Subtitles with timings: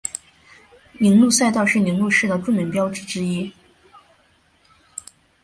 [0.93, 3.53] 铃鹿赛道是铃鹿市的著名标志之一。